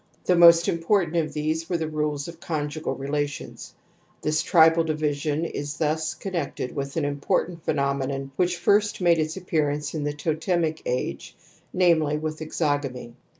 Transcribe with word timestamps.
The 0.25 0.35
most 0.35 0.67
important 0.67 1.15
of 1.17 1.31
these 1.31 1.69
were 1.69 1.77
the 1.77 1.87
rules 1.87 2.27
of 2.27 2.39
conjugal 2.39 2.95
relations. 2.95 3.75
This 4.23 4.41
tribal 4.41 4.83
di 4.83 4.93
vision 4.93 5.45
is 5.45 5.77
thus 5.77 6.15
connected 6.15 6.75
with 6.75 6.97
an 6.97 7.05
important 7.05 7.63
phe 7.63 7.73
nomenon 7.75 8.31
which 8.35 8.57
first 8.57 8.99
made 8.99 9.19
its 9.19 9.37
appearance 9.37 9.93
in 9.93 10.03
the 10.03 10.13
totemic 10.13 10.81
age, 10.87 11.35
namely 11.71 12.17
with 12.17 12.39
exogamy." 12.41 13.13